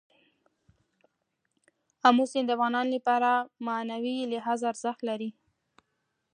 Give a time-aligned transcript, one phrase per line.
[2.07, 5.29] آمو سیند د افغانانو لپاره په معنوي لحاظ ارزښت لري.